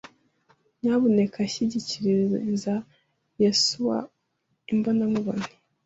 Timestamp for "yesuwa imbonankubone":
3.41-5.47